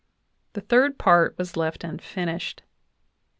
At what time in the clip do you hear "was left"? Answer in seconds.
1.37-1.83